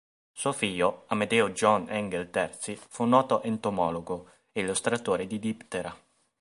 [0.31, 5.95] Suo figlio, Amedeo John Engel Terzi, fu un noto entomologo e illustratore di Diptera.